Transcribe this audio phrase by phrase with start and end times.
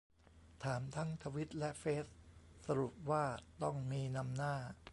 [0.63, 2.05] ถามทั้งทวิตและเฟซ
[2.65, 3.25] สรุปว่า
[3.63, 4.55] ต้องมี นำหน้า